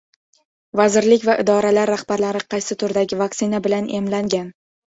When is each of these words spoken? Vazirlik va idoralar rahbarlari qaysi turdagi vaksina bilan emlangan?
Vazirlik 0.79 1.27
va 1.29 1.35
idoralar 1.43 1.91
rahbarlari 1.95 2.43
qaysi 2.55 2.79
turdagi 2.85 3.23
vaksina 3.23 3.63
bilan 3.69 3.95
emlangan? 4.03 4.53